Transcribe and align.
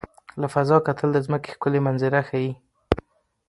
له 0.41 0.47
فضا 0.53 0.77
کتل 0.87 1.09
د 1.13 1.17
ځمکې 1.25 1.49
ښکلي 1.55 1.79
منظره 1.85 2.21
ښيي. 2.29 2.51